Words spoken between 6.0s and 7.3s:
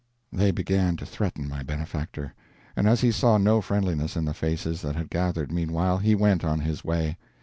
went on his way.